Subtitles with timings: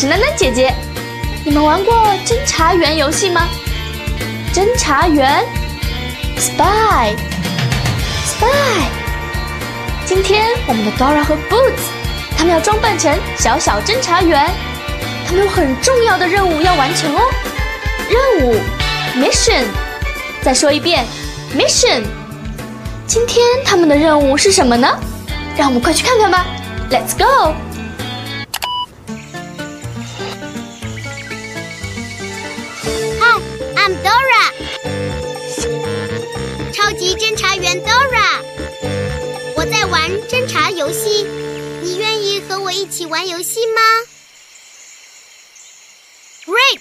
[0.00, 0.74] 是囡囡姐姐，
[1.44, 3.46] 你们玩过侦查员游戏吗？
[4.50, 5.44] 侦查员
[6.38, 7.18] ，spy，spy。
[10.06, 11.82] 今天我们的 Dora 和 Boots，
[12.34, 14.50] 他们要装扮成小小侦查员，
[15.26, 17.20] 他们有很重要的任务要完成哦。
[18.08, 18.56] 任务
[19.18, 19.64] ，mission。
[20.40, 21.04] 再说一遍
[21.54, 22.04] ，mission。
[23.06, 24.88] 今天他们的任务是什么呢？
[25.58, 26.46] 让我们快去看看吧。
[26.90, 27.52] Let's go。
[37.70, 38.42] 侦查员 Dora，
[39.54, 41.22] 我在玩侦查游戏，
[41.82, 43.80] 你愿意和我一起玩游戏吗
[46.46, 46.80] ？Great，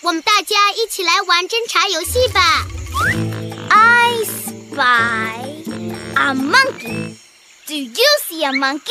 [0.00, 2.66] 我们大家一起来玩侦查游戏吧。
[3.70, 5.62] I spy
[6.16, 7.14] a monkey.
[7.66, 8.90] Do you see a monkey?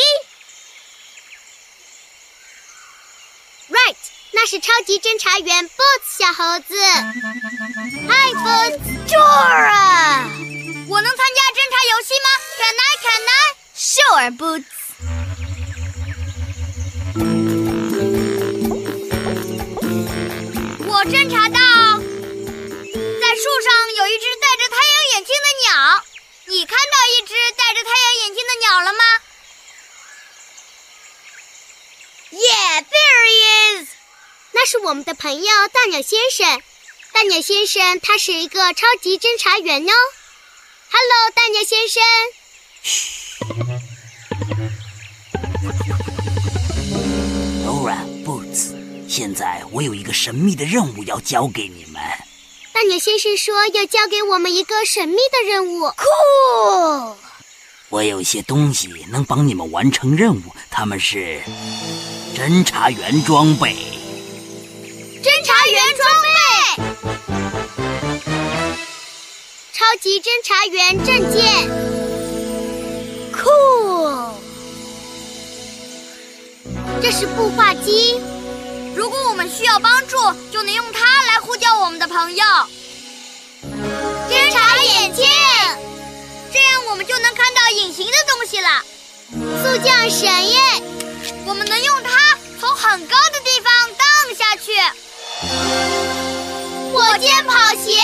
[3.67, 3.97] Right，
[4.31, 6.75] 那是超级侦查员 Boots 小猴子。
[8.07, 10.52] Hi Boots，Dora。
[10.89, 12.97] 我能参加侦查游戏吗？Can I?
[13.03, 13.41] Can I?
[13.75, 14.73] Sure, Boots.
[20.87, 21.57] 我侦查到，
[23.19, 26.03] 在树上有一只戴着太阳眼镜的鸟。
[26.45, 29.03] 你看到一只戴着太阳眼镜的鸟了吗
[32.31, 33.87] ？Yeah, there is.
[34.51, 36.61] 那是我们的朋友大鸟先生。
[37.13, 39.93] 大鸟先生，他是一个超级侦查员哦。
[40.95, 42.03] Hello，大鸟先生。
[47.65, 48.75] Dora，Boots，
[49.09, 51.99] 现在我有一个神秘的任务要交给你们。
[52.73, 55.87] 大鸟先生说要交给我们一个神秘的任务。
[55.87, 57.15] Cool。
[57.89, 61.41] 我有一些东西能帮你们完成任务，他们是
[62.35, 63.75] 侦查员装备。
[65.23, 66.27] 侦查员装备。
[69.83, 71.43] 超级侦查员证件
[73.33, 74.33] ，cool。
[77.01, 78.21] 这是步话机，
[78.95, 80.15] 如果我们需要帮助，
[80.53, 82.45] 就能用它来呼叫我们的朋友。
[84.29, 85.25] 侦查眼镜，
[86.53, 88.81] 这样我们就能看到隐形的东西了。
[89.33, 90.61] 速降绳耶，
[91.45, 94.07] 我们能用它从很高的地方荡
[94.37, 94.71] 下去。
[96.93, 97.99] 火箭跑鞋。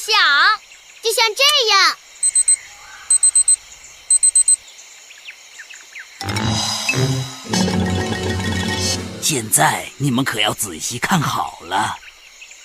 [0.00, 0.18] 响，
[1.02, 1.96] 就像这样。
[9.22, 11.98] 现在你们可要仔细看好了。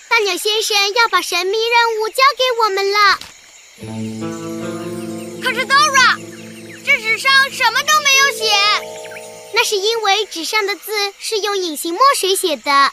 [0.10, 3.20] 大鸟先生要把神秘任务交给我们了。
[5.42, 6.18] 可是 Dora
[6.86, 6.94] 这。
[7.14, 8.50] 纸上什么都没有写，
[9.54, 12.92] 那是因为纸上的字是用隐形墨水写的。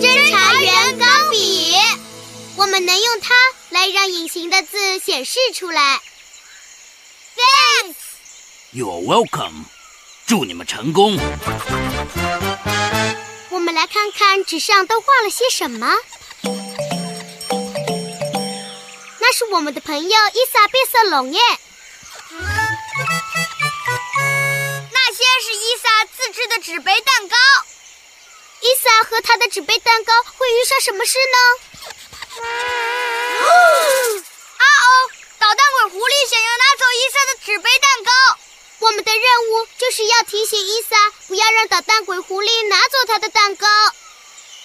[0.00, 0.97] 侦查员，
[2.58, 3.34] 我们能用它
[3.70, 6.00] 来让隐形的字显示出来。
[7.36, 7.94] Thanks.
[8.72, 9.66] You're welcome.
[10.26, 11.16] 祝你们成功。
[13.50, 15.94] 我们来看看纸上都画了些什么。
[19.20, 21.40] 那是我们的朋友伊萨变色龙耶。
[24.92, 27.36] 那些是伊萨自制的纸杯蛋糕。
[28.60, 31.77] 伊萨和他的纸杯蛋糕会遇上什么事呢？
[34.58, 35.10] 啊哦！
[35.38, 38.12] 捣蛋鬼狐狸想要拿走伊莎的纸杯蛋糕。
[38.80, 40.96] 我们的任务就是要提醒伊莎
[41.26, 43.66] 不要让捣蛋鬼狐狸拿走她的蛋糕。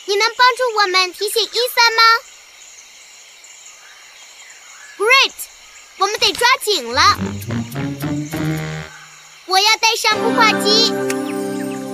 [0.05, 2.03] 你能帮助我们提醒伊莎吗
[4.97, 5.33] ？Great！
[5.97, 7.17] 我们得抓紧了。
[9.45, 10.91] 我要带上孵化机，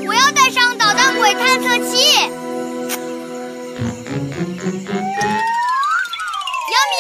[0.08, 2.30] 我要带上捣蛋鬼探测器。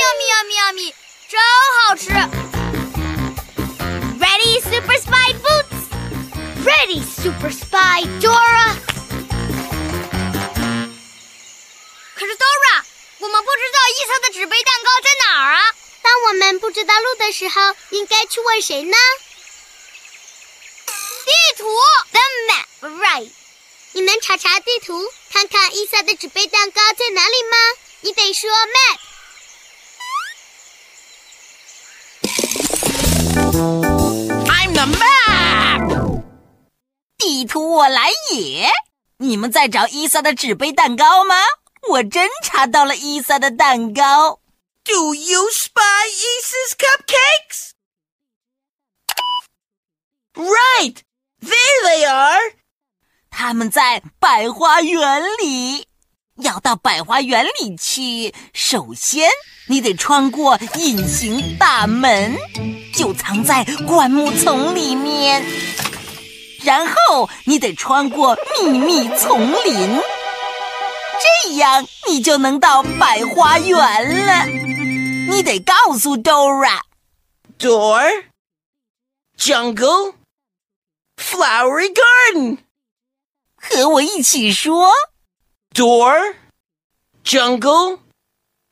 [0.09, 0.89] Yummy yummy yummy
[1.27, 1.39] 真
[1.85, 2.09] 好吃。
[4.19, 8.75] Ready Super Spy Boots，Ready Super Spy Dora。
[12.15, 12.83] 可是 Dora，
[13.19, 15.61] 我们不知道异色的纸杯蛋糕在哪儿啊？
[16.01, 18.97] 当我们不知道路的时候，应该去问谁呢？
[20.87, 21.67] 地图
[22.11, 22.21] ，The
[22.89, 23.29] map，right？
[23.91, 27.57] 你能查查地图，看看伊萨的纸杯蛋糕在哪里吗？
[28.01, 28.97] 你得说 map。
[33.59, 36.23] I'm the map。
[37.17, 38.69] 地图我来也。
[39.17, 41.35] 你们在找伊萨的纸杯蛋糕吗？
[41.89, 44.39] 我真查到了伊萨的蛋糕。
[44.85, 47.71] Do you spy Isa's cupcakes?
[50.35, 51.01] Right,
[51.41, 52.53] there they are.
[53.29, 55.88] 他们在百花园里。
[56.49, 59.29] 要到百花园里去，首先
[59.67, 62.35] 你得穿过隐形大门，
[62.91, 65.45] 就藏在灌木丛里面。
[66.63, 70.01] 然后你得穿过秘密丛林，
[71.45, 74.47] 这样你就能到百花园了。
[74.47, 78.23] 你得告诉 Dora，door
[79.37, 80.15] jungle
[81.15, 82.57] flowery garden，
[83.55, 84.91] 和我一起说。
[85.78, 86.34] Door,
[87.24, 88.00] jungle,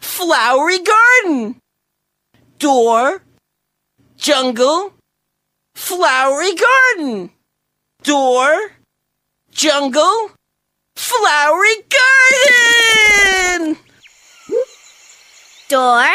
[0.00, 1.61] flowery garden.
[2.58, 3.23] Door,
[4.17, 4.93] jungle,
[5.75, 7.31] flowery garden.
[8.02, 8.73] Door,
[9.50, 10.31] jungle,
[10.94, 13.76] flowery garden.
[15.69, 16.06] Door,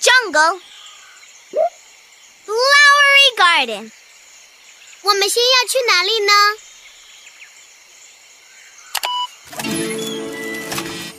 [0.00, 0.60] jungle,
[2.44, 3.92] flowery garden.
[5.04, 6.32] 我们先要去哪里呢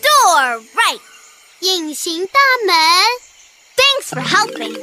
[0.03, 1.00] ？Door right，
[1.61, 2.77] 隐形大门。
[3.77, 4.75] Thanks for helping。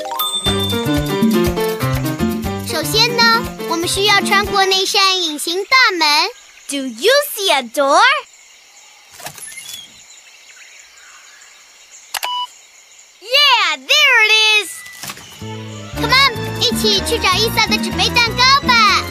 [2.67, 6.29] 首先呢，我们需要穿过那扇隐形大门。
[6.69, 8.01] Do you see a door?
[13.21, 14.31] Yeah, there it
[14.63, 14.69] is.
[15.95, 19.03] Come on，一起去找伊萨的纸杯蛋糕吧。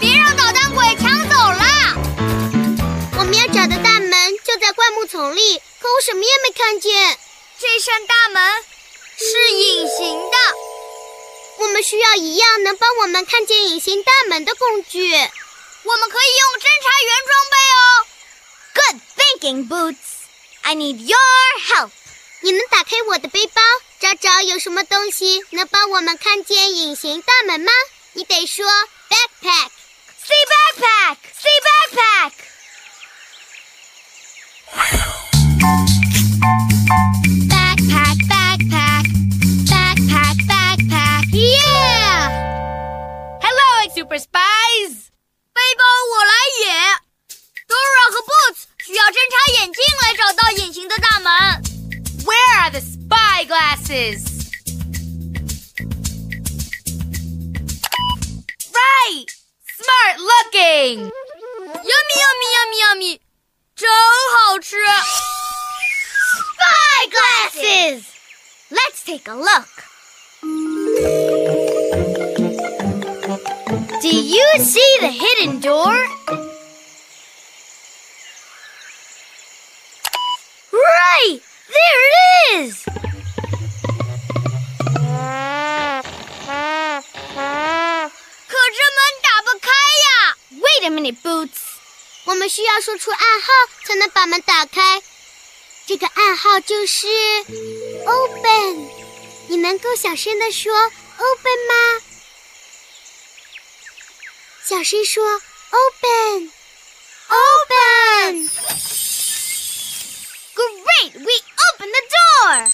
[0.00, 1.15] 别让捣蛋鬼抢。
[3.26, 7.18] 我们要找的大门就在灌木丛里，可我什么也没看见。
[7.58, 8.64] 这扇大门
[9.18, 10.36] 是隐形的，
[11.58, 15.12] 我们需要一样能帮我们看见隐形大门的工具。
[15.12, 18.06] 我们可以用侦查员装备哦。
[18.74, 20.06] Good thinking, Boots.
[20.62, 21.18] I need your
[21.74, 21.90] help.
[22.42, 23.60] 你能打开我的背包，
[23.98, 27.72] 找找有什么东西能帮我们看见隐形大门吗？
[28.12, 28.64] 你得说
[29.10, 29.70] backpack.
[30.24, 31.16] See backpack.
[31.42, 32.32] See backpack.
[37.51, 39.05] Backpack, backpack,
[39.69, 41.23] backpack, backpack.
[41.31, 42.29] Yeah!
[43.41, 45.11] Hello, Super Spies.
[45.53, 46.65] 背包我来也。
[47.67, 51.61] Dora 和 Boots 需要侦察眼镜来找到隐形的大门。
[52.25, 54.25] Where are the spy glasses?
[58.71, 59.27] Right!
[59.77, 61.11] Smart looking!
[61.91, 63.24] Yummy, yummy, yummy, yummy.
[63.75, 64.75] 真好吃。
[66.35, 68.03] Spy glasses!
[68.69, 69.67] Let's take a look.
[74.01, 75.97] Do you see the hidden door?
[80.71, 81.39] Right!
[81.69, 82.15] There it
[82.59, 82.85] is!
[90.51, 91.64] Wait a minute, Boots.
[92.26, 93.48] 我们需要说出暗号
[93.86, 95.02] 才能把门打开。
[95.86, 97.06] 这个暗号就是
[98.04, 98.90] open。
[99.48, 102.02] 你能够小声的说 open 吗？
[104.64, 105.24] 小声说
[105.70, 106.52] open。
[107.28, 108.48] Open!
[110.54, 111.12] Great!
[111.14, 111.34] We
[111.66, 112.70] open the door!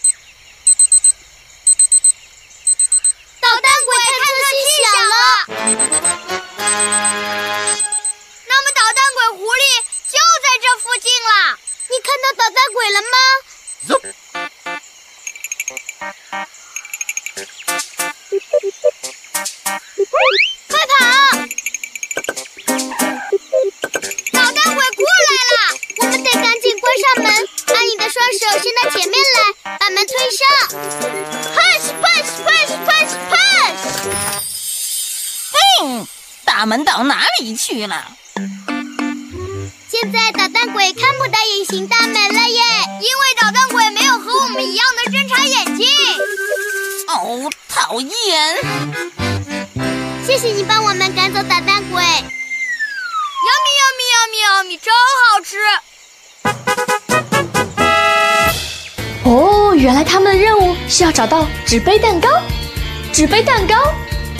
[12.03, 13.17] 看到捣蛋鬼了吗？
[20.69, 20.93] 快跑！
[24.33, 25.57] 捣蛋鬼过来了，
[25.99, 27.27] 我们得赶紧关上门。
[27.67, 29.39] 把你的双手伸到前面来，
[29.79, 30.41] 把门推上。
[31.55, 33.83] Push push push push push。
[35.53, 35.57] 嘿，
[36.45, 38.17] 大门到哪里去了？
[40.03, 42.61] 现在捣蛋鬼看不到隐形大门了耶，
[43.01, 45.87] 因为捣蛋鬼没有和我们一样的侦察眼睛。
[47.07, 48.11] 哦，讨厌！
[50.27, 52.03] 谢谢你帮我们赶走捣蛋鬼。
[52.03, 52.11] 喵
[53.63, 54.93] 咪喵咪喵咪喵咪，真
[55.23, 55.57] 好吃！
[59.23, 62.29] 哦，原来他们的任务是要找到纸杯蛋糕。
[63.13, 63.77] 纸杯蛋糕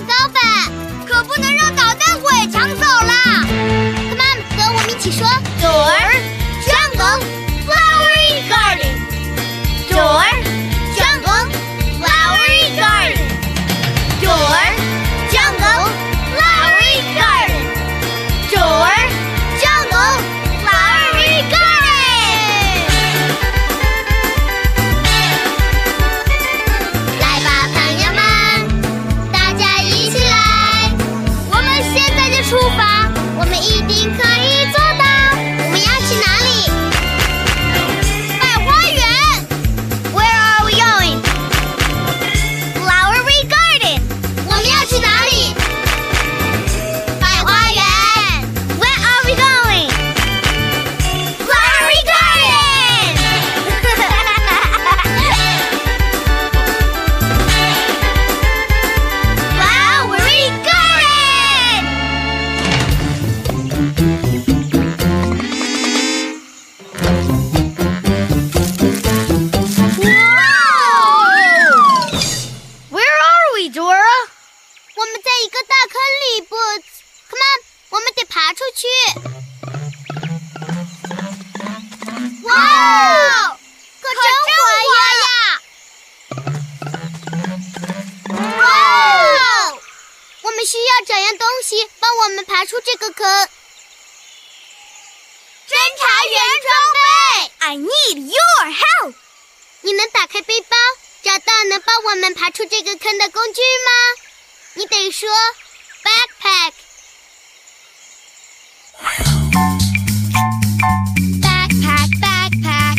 [105.22, 105.30] 说
[106.02, 106.72] backpack。
[111.38, 112.98] backpack backpack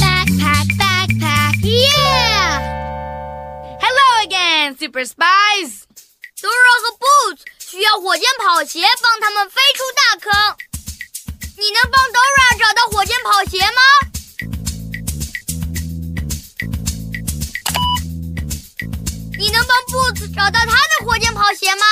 [0.00, 2.56] backpack backpack yeah
[3.78, 5.84] Hello again, super spies.
[6.40, 10.56] Dora 和 Boots 需要火箭跑鞋帮他们飞出大坑。
[11.58, 14.19] 你能帮 Dora 找到火箭跑鞋吗？
[19.40, 21.86] 你能帮 Boots 找到他的火箭跑鞋吗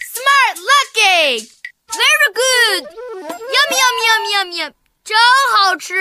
[0.00, 1.46] ？Smart, lucky,
[1.88, 4.72] very good，Yum yum yum yum yum，
[5.04, 5.14] 真
[5.52, 5.92] 好吃。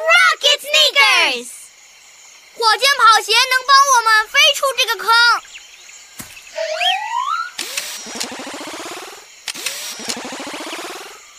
[0.00, 1.48] Rocket sneakers，
[2.54, 5.12] 火箭跑鞋能帮我们飞出这个坑。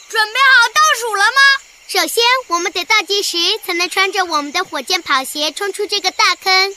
[0.07, 1.64] 准备好倒数了吗？
[1.95, 6.75] 首先，我们得倒计时才能穿着我们的火箭跑鞋冲出这个大坑。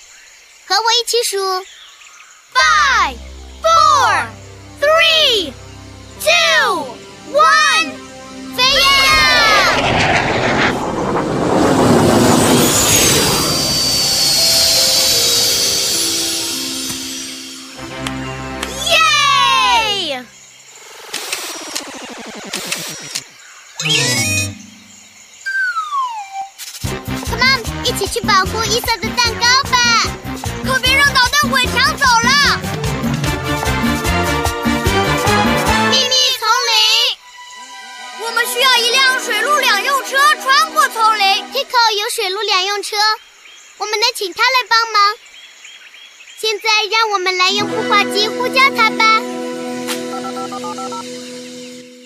[0.64, 1.36] 和我一起数
[2.54, 3.16] ：five,
[3.60, 4.26] four,
[4.80, 5.52] three,
[6.22, 6.96] two,
[7.32, 7.90] one，
[8.56, 10.57] 飞呀！
[28.10, 29.78] 去保护伊萨的蛋糕吧！
[30.64, 32.58] 可别让捣蛋鬼抢走了！
[35.90, 36.80] 秘密丛林，
[38.24, 41.44] 我们需要一辆水陆两用车穿过丛林。
[41.52, 42.96] Tico 有水陆两用车，
[43.76, 45.14] 我们能请他来帮忙。
[46.40, 49.04] 现在让我们来用孵化机呼叫他吧。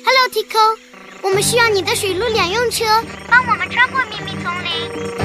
[0.05, 0.79] Hello Tico，
[1.23, 2.85] 我们需要你的水陆两用车，
[3.29, 5.22] 帮我们穿过秘密丛林。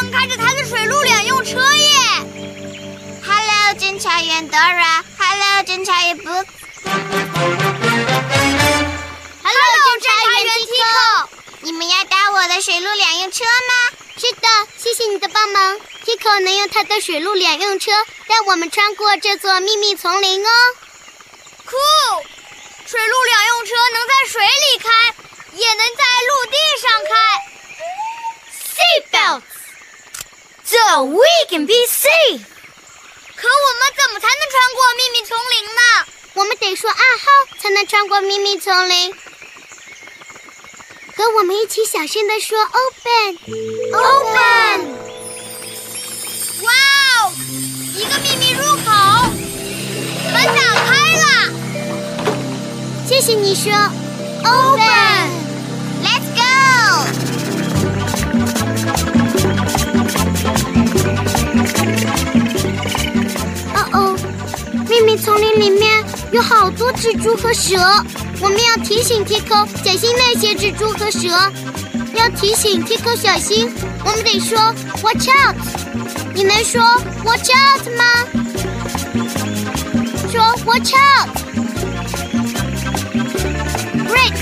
[0.00, 1.98] 正开着他的水陆两用车耶。
[3.26, 5.02] Hello，侦查员 Dora。
[5.18, 6.46] Hello，侦查员 Book。
[9.42, 10.08] Hello，侦查
[10.44, 11.28] 员 Tico。
[11.62, 13.74] 你们要搭我的水陆两用车吗？
[14.18, 15.80] 是的，谢谢你的帮忙。
[16.04, 17.90] Tico 能用他的水陆两用车
[18.28, 20.50] 带我们穿过这座秘密丛林哦。
[21.66, 22.22] Cool，
[22.86, 24.88] 水陆两用车能在水里开，
[25.54, 27.10] 也能在陆地上开。
[28.78, 32.44] Seatbelts，so we can be safe。
[33.36, 35.80] 可我们怎么才能穿过秘密丛林呢？
[36.34, 37.24] 我们得说暗号
[37.60, 39.14] 才能穿过秘密丛林。
[41.16, 43.98] 和我们一起小声的说 “open”，open。
[46.62, 46.70] 哇
[47.22, 47.32] 哦，
[47.96, 48.90] 一个秘密入口，
[50.32, 51.24] 门打开了。
[53.08, 53.72] 谢谢你说
[54.44, 55.37] “open”，Let's
[64.98, 67.76] 秘密丛林里面有好多蜘蛛和蛇，
[68.40, 71.28] 我们要提醒 Tico 小心那些蜘蛛和蛇。
[72.14, 73.70] 要提醒 Tico 小心，
[74.04, 74.58] 我们得说
[75.00, 75.54] “watch out”。
[76.34, 76.82] 你能说
[77.24, 78.04] “watch out” 吗？
[80.32, 81.28] 说 “watch out”。
[84.08, 84.34] Great！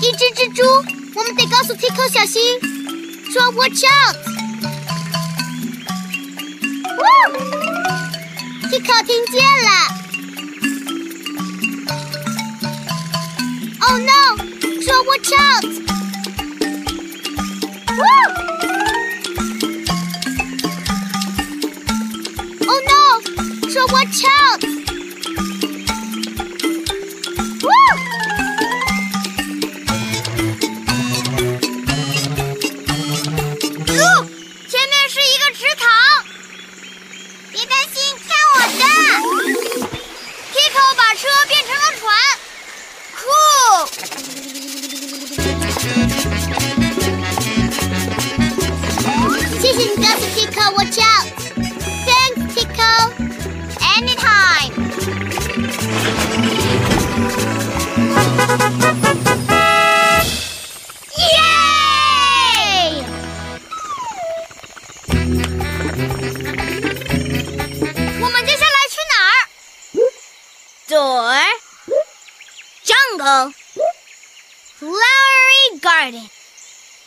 [0.00, 0.62] 一只蜘蛛，
[1.16, 2.40] 我们得告诉 Tico 小心，
[3.32, 4.16] 说 “watch out”。
[8.70, 9.68] Tico 听见了。
[13.80, 15.64] Oh no！so “watch out”。
[22.68, 24.79] Oh no！so “watch out”。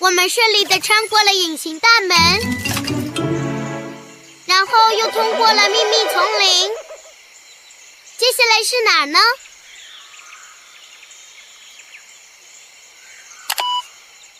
[0.03, 2.17] 我们顺利的穿过了隐形大门，
[4.45, 6.69] 然后又通过了秘密丛林。
[8.17, 9.19] 接下来是哪儿呢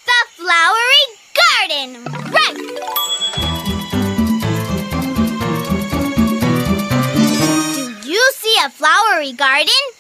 [0.04, 2.04] ？The flowery garden.
[2.34, 2.58] Right.
[8.02, 9.93] Do you see a flowery garden?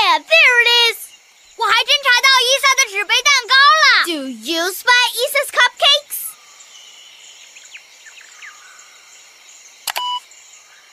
[0.00, 0.96] Yeah, there it is.
[1.56, 3.84] 我还侦查到伊萨的纸杯蛋糕了。
[4.06, 6.16] Do you spy Isa's cupcakes?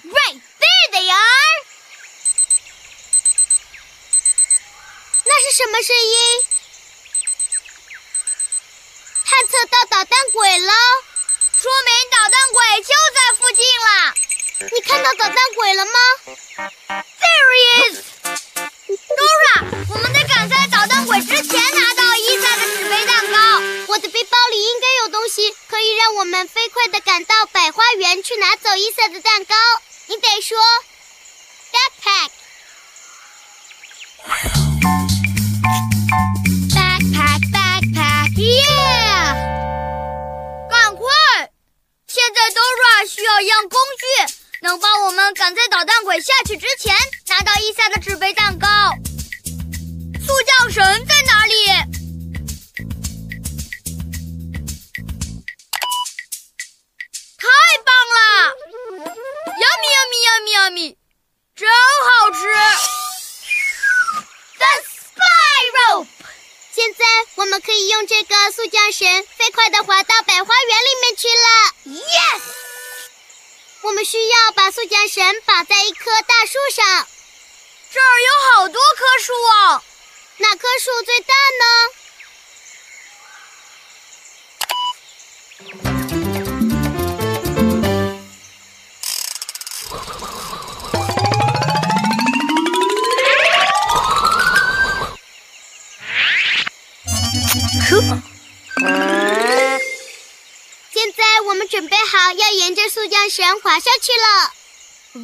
[0.03, 1.51] Right, there they are.
[5.23, 6.43] 那是什么声音？
[9.25, 10.73] 探测到捣蛋鬼了！
[11.57, 14.13] 说明捣蛋鬼就在附近了。
[14.73, 15.91] 你看到捣蛋鬼了吗
[16.89, 18.16] ？There he is.
[18.87, 23.37] Dora，我们得赶在捣蛋鬼之前拿到伊萨的纸杯蛋糕。
[23.89, 29.55] 我的背包里应该有东西，可以让我们飞快的赶到百花园去拿走伊萨的蛋糕。
[30.07, 30.57] 你得说
[31.73, 32.29] backpack。
[36.73, 39.35] Backpack, backpack, yeah！
[40.69, 41.03] 赶快！
[42.07, 44.05] 现在 Dora 需要一样工具，
[44.61, 46.95] 能帮我们赶在捣蛋鬼下去之前
[47.27, 48.67] 拿到伊萨的纸杯蛋糕。
[50.25, 51.15] 速降神在
[97.89, 97.95] 现
[101.15, 104.51] 在我们准备好要沿着速降绳滑下去了。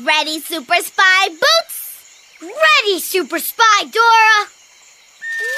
[0.06, 1.74] Ready, Super Spy Boots!
[2.40, 4.48] Ready, Super Spy Dora!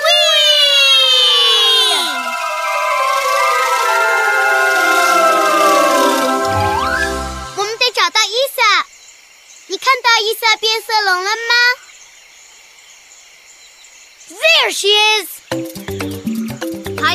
[0.02, 0.46] Wee!
[7.56, 8.88] 我们得找到伊萨。
[9.68, 11.54] 你看到伊萨变色龙了吗
[14.32, 15.85] There she is!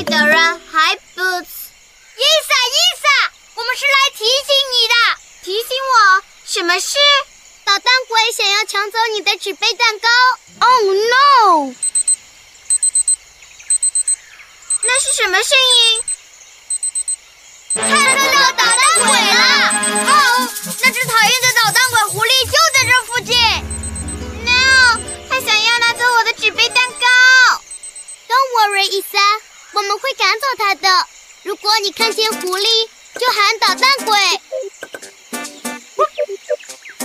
[0.01, 1.69] Hi Dora, Hi Boots.
[2.17, 3.07] 伊萨，伊萨，
[3.55, 4.95] 我们是来提醒你的。
[5.43, 6.97] 提醒我什么事？
[7.67, 10.09] 捣蛋鬼想要抢走你的纸杯蛋糕。
[10.61, 11.75] Oh no！
[14.85, 16.03] 那是什么声音？
[17.75, 19.45] 看到捣蛋鬼了！
[20.09, 20.49] 哦，
[20.81, 23.37] 那只讨厌的捣蛋鬼狐狸就在这附近。
[24.47, 27.07] No，他想要拿走我的纸杯蛋糕。
[28.29, 29.19] Don't worry，伊萨，
[29.81, 31.07] 我们会赶走他的。
[31.43, 32.89] 如果你看见狐狸，
[33.19, 34.19] 就喊捣蛋鬼。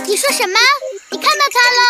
[0.04, 0.58] 你说什么？
[1.08, 1.80] 你看到他了？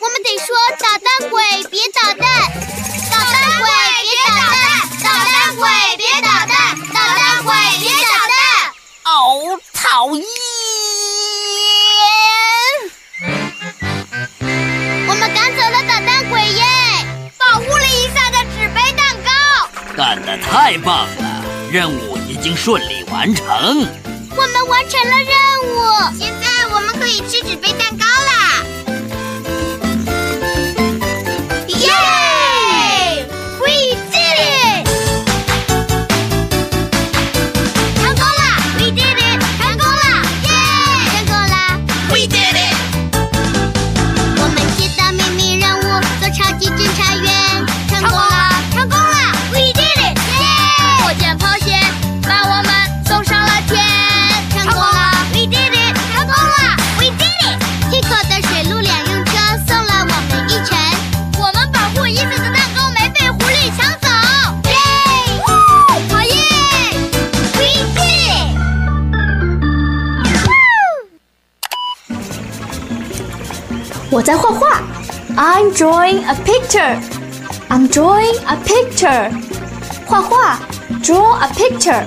[0.00, 2.18] 我们得说捣蛋鬼别捣蛋，
[3.10, 3.70] 捣蛋鬼
[4.04, 4.68] 别捣蛋，
[5.02, 8.36] 捣蛋鬼别捣蛋，捣蛋鬼别捣蛋。
[9.04, 10.22] 哦，讨厌！
[20.00, 23.46] 干得太棒了，任务已经顺利完成。
[23.46, 25.28] 我们完成了任
[25.68, 28.06] 务，现在我们可以吃纸杯蛋糕
[74.10, 74.82] 我在画画
[75.36, 76.98] ，I'm drawing a picture.
[77.68, 79.30] I'm drawing a picture.
[80.04, 80.58] 画画
[81.00, 82.02] ，draw a picture.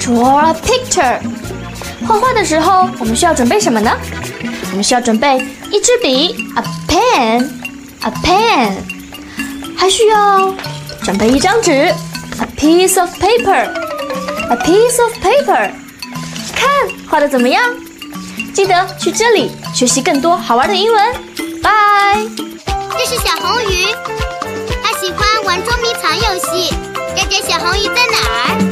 [0.00, 1.20] Draw a picture.
[2.08, 3.96] 画画的时候，我们需要准备什么呢？
[4.70, 5.38] 我们需要准备
[5.70, 7.48] 一支笔，a pen,
[8.00, 8.72] a pen，
[9.76, 10.52] 还需要
[11.04, 11.94] 准备一张纸，a
[12.58, 13.70] piece of paper,
[14.50, 15.70] a piece of paper。
[16.56, 16.68] 看
[17.08, 17.62] 画的怎么样？
[18.54, 21.14] 记得去这里学习更多好玩的英文。
[21.62, 21.70] 拜。
[22.98, 23.86] 这是小红鱼，
[24.82, 26.74] 它喜欢玩捉迷藏游戏。
[27.16, 28.71] 这只小红鱼在哪儿？